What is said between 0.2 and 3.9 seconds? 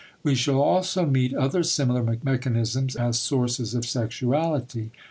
We shall also meet other similar mechanisms as sources of